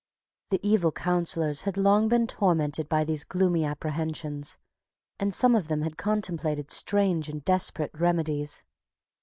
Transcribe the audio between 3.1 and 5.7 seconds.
gloomy apprehensions, and some of